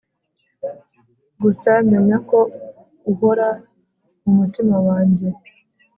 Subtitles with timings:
[1.41, 2.39] gusa menya ko
[3.11, 3.47] uhora
[4.21, 5.27] mumutima wanjye